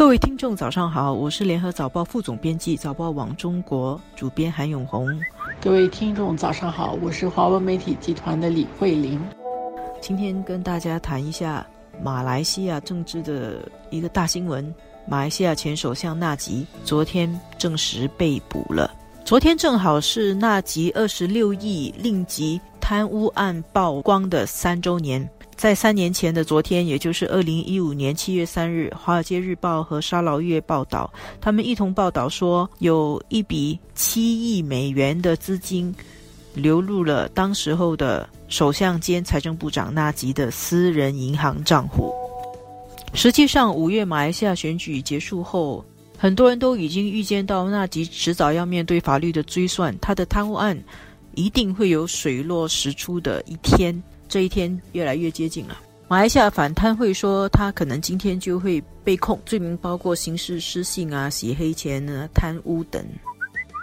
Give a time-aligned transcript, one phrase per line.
[0.00, 5.06] 各位听众，早上好，我是联合早报副总编辑、早报网中国主编韩永红。
[5.60, 9.20] 各位听众，早上好，我是华文媒体集团的李慧玲。
[10.00, 11.66] 今天跟大家谈一下
[12.02, 14.74] 马来西亚政治的一个大新闻：
[15.06, 18.90] 马来西亚前首相纳吉昨天证实被捕了。
[19.22, 25.28] 昨天正好是纳吉二十六亿令吉贪污案曝光的三周年。
[25.60, 35.94] 在三年前的昨天，也就是二零一五年七月三日，《华尔街日报》和《沙劳月》报道，他们一同报道说，有一笔七亿美元的资金
[36.54, 42.10] 流入了当时候的首相兼财政部长纳吉的私人银行账户。
[43.12, 45.84] 实际上，五月马来西亚选举结束后，
[46.16, 50.82] 很多人都已经预见到纳吉迟早要面对法律的追算，他的贪污案
[51.34, 54.02] 一定会有水落石出的一天。
[54.30, 55.76] 这一天越来越接近了。
[56.06, 63.04] 马来西亚反贪会说，他可能今天就会被控罪名，包括刑事失信啊、洗黑钱啊、贪污等。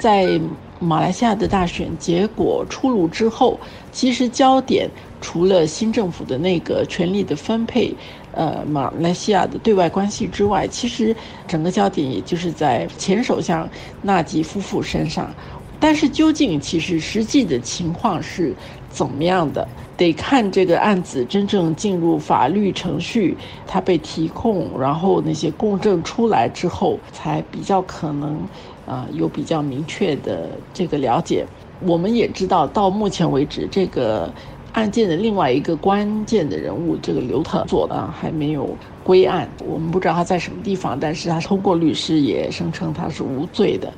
[0.00, 0.38] 在
[0.80, 3.58] 马来西亚的大选结果出炉之后，
[3.90, 4.88] 其实焦点
[5.20, 7.94] 除了新政府的那个权力的分配，
[8.32, 11.16] 呃，马来西亚的对外关系之外，其实
[11.46, 13.68] 整个焦点也就是在前首相
[14.02, 15.32] 纳吉夫妇身上。
[15.80, 18.54] 但是究竟其实实际的情况是
[18.94, 19.66] 怎么样的？
[19.96, 28.38] 得看这个案子真正进入法律程序，他被提控，然后那些公证出来之后，才比较可能，
[28.86, 31.44] 啊，有比较明确的这个了解。
[31.80, 34.32] 我们也知道，到目前为止，这个
[34.72, 39.48] 案件的另外一个关键的人物，这个刘特佐呢，还没有归案。
[39.64, 43.92] 我们不知道他在什么地方，但是他通过律师也声称他是无罪的。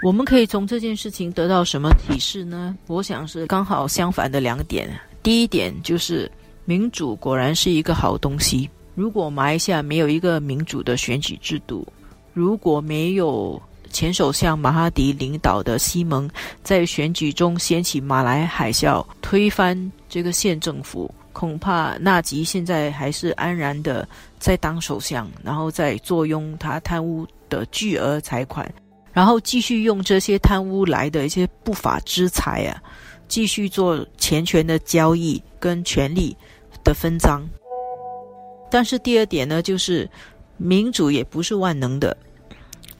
[0.00, 2.76] 我们可以从这件事情得到什么启示呢？
[2.86, 4.88] 我想是刚好相反的两点。
[5.22, 6.30] 第一点就是
[6.64, 8.70] 民主果然是一个好东西。
[8.94, 11.86] 如果马来西亚没有一个民主的选举制度，
[12.32, 13.60] 如果没有
[13.90, 16.30] 前首相马哈迪领导的西蒙
[16.62, 28.72] 在选举中掀起马来海啸，推翻这个县政府，恐怕纳吉现在还是安然的在当首相，然后再坐拥他贪污的巨额财款。
[29.18, 32.80] 然后继续用这些贪污来的一些不法之财啊，
[33.26, 36.36] 继续做钱权的交易跟权力
[36.84, 37.44] 的分赃。
[38.70, 40.08] 但是第二点呢，就是
[40.56, 42.16] 民主也不是万能的，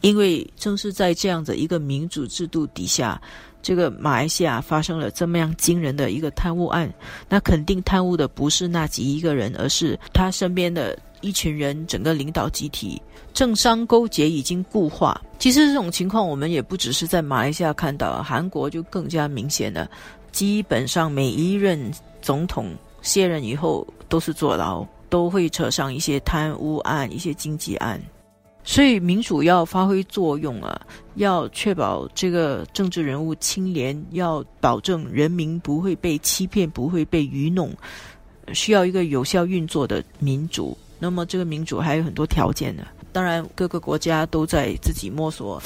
[0.00, 3.22] 因为正是在这样的一个民主制度底下，
[3.62, 6.92] 这个马来西亚发生了这么样惊人的一个贪污案，
[7.28, 10.98] 那肯定贪污的不是那几一个人，而是他身边的。
[11.20, 13.00] 一群人，整个领导集体，
[13.32, 15.20] 政商勾结已经固化。
[15.38, 19.90] 其实这种情况，我们也不只是在马来西亚看到，韩国就更加明显了。
[20.32, 21.90] 基本上每一任
[22.22, 28.00] 总统卸任以后，都是坐牢，都会扯上一些贪污案、一些经济案。
[28.62, 30.80] 所以民主要发挥作用啊，
[31.14, 37.74] 要确保这个政治人物清廉，要保证人民不会被欺骗、不会被愚弄，
[38.52, 40.76] 需要一个有效运作的民主。
[41.00, 45.60] 那么这个民主还有很多条件的，当然各个国家都在自己摸索。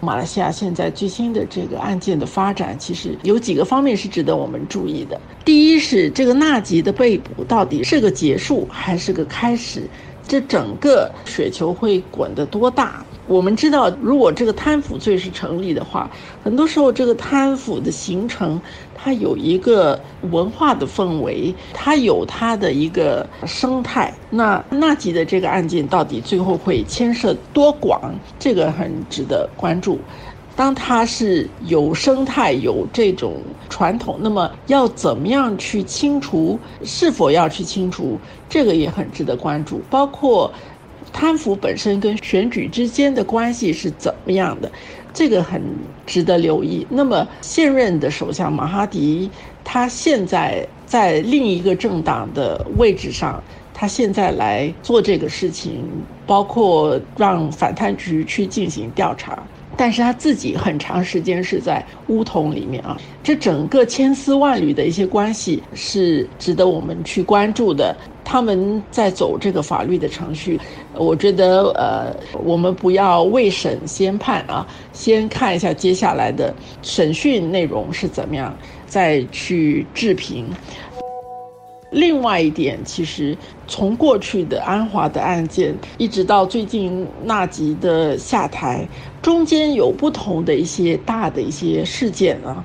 [0.00, 5.20] 马来西亚现在最新的这个案件的发展，其实有几个方面是值得我们注意的。
[5.44, 9.88] 第一是这个纳吉的被捕到底是个结束还是个开始？
[10.26, 13.04] 这整个雪球会滚得多大？
[13.28, 16.10] 我们知道，如果这个贪腐罪是成立的话，
[16.42, 18.58] 很多时候这个贪腐的形成，
[18.94, 20.00] 它有一个
[20.30, 24.14] 文化的氛围，它有它的一个生态。
[24.30, 28.00] 那纳吉的这个案件到底最后会牵涉多广？
[28.38, 29.98] 这个很值得关注。
[30.56, 33.36] 当它是有生态、有这种
[33.68, 36.58] 传统，那么要怎么样去清除？
[36.82, 38.18] 是否要去清除？
[38.48, 39.82] 这个也很值得关注。
[39.90, 40.50] 包括。
[41.18, 44.70] 贪腐本身跟选举之间的关系是怎么样的？
[45.12, 45.60] 这个很
[46.06, 46.86] 值得留意。
[46.88, 49.28] 那么现任的首相马哈迪，
[49.64, 53.42] 他现在在另一个政党的位置上，
[53.74, 55.82] 他现在来做这个事情，
[56.24, 59.42] 包括让反贪局去进行调查。
[59.78, 67.96] 但是他自己很长时间是在乌统里面啊，这整个千丝万缕的一些关系是值得我们去关注的。
[68.24, 70.60] 他们在走这个法律的程序，
[70.92, 72.14] 我觉得呃，
[72.44, 78.54] 我们不要未审先判啊，先看一下接下来的审讯内容是怎么样，
[78.86, 80.44] 再去置评。
[81.90, 83.36] 另外一点，其实
[83.66, 88.86] 从过去的安华的案件，一直到最近纳吉的下台，
[89.22, 92.64] 中间有不同的一些大的一些事件啊。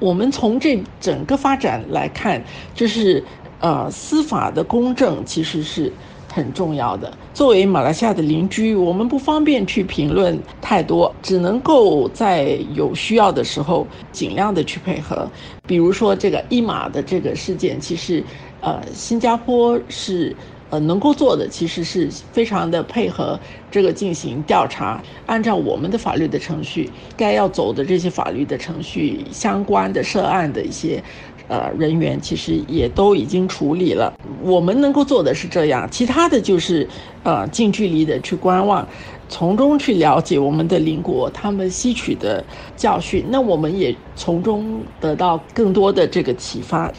[0.00, 2.42] 我们从这整个发展来看，
[2.74, 3.22] 就是
[3.60, 5.90] 呃，司法的公正其实是
[6.30, 7.16] 很重要的。
[7.32, 15.30] 作为马来西亚的邻居，我们不方便去评论太多，只能够在有需要的时候尽量的去配合。
[15.66, 18.22] 比如说这个一马的这个事件，其实，
[18.64, 20.34] 呃，新加坡是。
[20.70, 23.38] 呃，能够做的其实是非常的配合
[23.70, 31.00] 这个进行调查，按照我们的法律的程序，该要走的这些法律的程序，相关的涉案的一些
[31.46, 34.12] 呃人员，其实也都已经处理了。
[34.42, 36.88] 我们能够做的是这样，其他的就是
[37.22, 38.88] 呃近距离的去观望，
[39.28, 42.44] 从中去了解我们的邻国他们吸取的
[42.74, 46.90] 教训，那我们也从中得到更多的这个启发。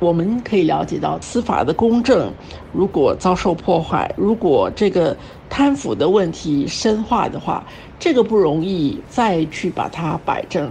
[0.00, 2.32] 我们可以了解到，司法的公正
[2.72, 5.14] 如果遭受破坏，如果这个
[5.50, 7.62] 贪腐的问题深化的话，
[7.98, 10.70] 这个不容易再去把它摆正。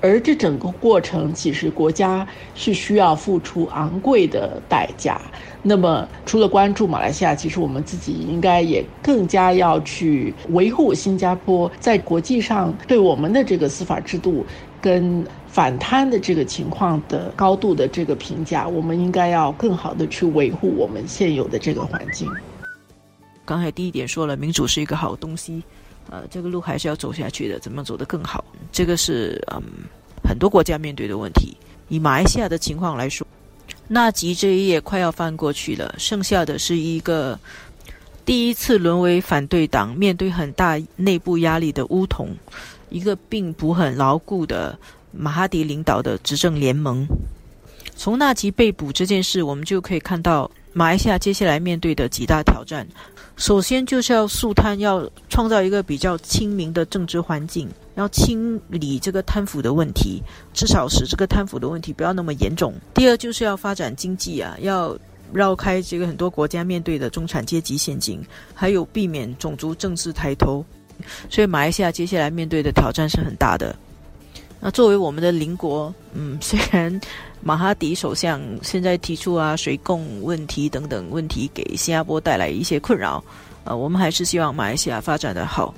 [0.00, 5.20] 而这整个过程，其实国家是需要付出昂贵的代价。
[5.62, 14.46] 那么，除了关注马来西亚，其实我们自己应该也更加要去维护新加坡在国际上对我们的这个司法制度
[14.80, 15.22] 跟。
[15.50, 22.30] 反贪的这个情况的高度的这个评价，我们应该要更好的去维护我们现有的这个环境。
[23.44, 25.60] 刚才第一点说了，民主是一个好东西，
[26.08, 28.44] 呃，这个路还是要走下去的，怎么走得更好？
[28.70, 29.60] 这个是嗯
[30.22, 31.56] 很多国家面对的问题。
[31.88, 33.26] 以马来西亚的情况来说，
[33.88, 37.36] 纳吉这一页快要翻过去了，剩下的是一个
[38.24, 42.28] 第一次沦为反对党，面对很大内部压力的乌统，
[42.88, 44.78] 一个并不很牢固的。
[45.12, 47.06] 马哈迪领导的执政联盟，
[47.96, 52.86] 从纳吉被捕这件事，我们就可以看到马来西亚接下来面对的几大挑战。
[53.36, 60.22] 首先就是要肃贪，要创造一个比较清明的政治环境，要清理这个贪腐的问题，
[60.52, 62.74] 至少使这个贪腐的问题不要那么严重。
[62.92, 64.94] 第二就是要发展经济啊，要
[65.32, 68.22] 绕开这个很多国家面对的中产阶级陷阱，
[68.54, 70.62] 还有避免种族政治抬头。
[71.30, 73.74] 所以马来西亚接下来面对的挑战是很大的。
[74.60, 77.00] 那作为我们的邻国，嗯， 虽然
[77.40, 83.24] 马哈迪首相现在提出啊水供问题等等问题给新加坡带来一些困扰，
[83.64, 85.74] 呃，我们还是希望马来西亚发展的好，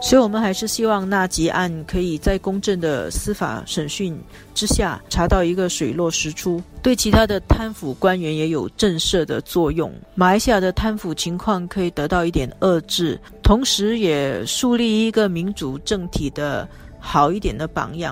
[0.00, 4.18] 所以我们还是希望纳吉案可以在公正的司法审讯
[4.54, 16.66] 之下查到一个水落石出，对其他的贪腐官员也有震慑的作用，马来西亚的贪腐情况可以得到一点遏制，同时也树立一个民主政体的。
[17.02, 18.00] 好一点的榜样。